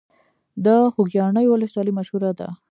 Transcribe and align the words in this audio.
د 0.65 0.67
خوږیاڼیو 0.93 1.51
ولسوالۍ 1.53 1.91
مشهوره 1.99 2.31
ده 2.39 2.47